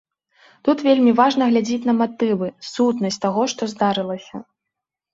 [0.67, 4.47] Тут вельмі важна глядзець на матывы, сутнасць таго, што здарылася.